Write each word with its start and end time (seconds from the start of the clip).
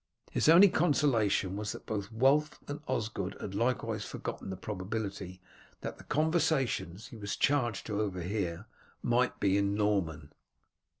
His 0.31 0.49
only 0.49 0.67
consolation 0.67 1.55
was 1.55 1.73
that 1.73 1.85
both 1.85 2.11
Wulf 2.11 2.59
and 2.67 2.81
Osgod 2.87 3.37
had 3.39 3.53
likewise 3.53 4.03
forgotten 4.03 4.49
the 4.49 4.57
probability 4.57 5.39
that 5.81 5.99
the 5.99 6.03
conversations 6.05 7.09
he 7.09 7.17
was 7.17 7.35
charged 7.35 7.85
to 7.85 8.01
overhear 8.01 8.65
might 9.03 9.39
be 9.39 9.57
in 9.59 9.75
Norman. 9.75 10.31